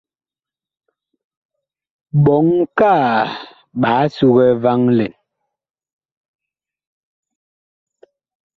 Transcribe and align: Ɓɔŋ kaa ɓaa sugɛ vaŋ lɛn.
Ɓɔŋ 2.23 2.47
kaa 2.77 3.09
ɓaa 3.81 4.03
sugɛ 4.15 4.45
vaŋ 4.61 4.81
lɛn. 4.97 5.13